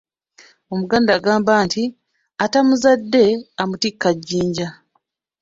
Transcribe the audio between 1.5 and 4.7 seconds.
nti "Atamuzadde amutikka jjinja".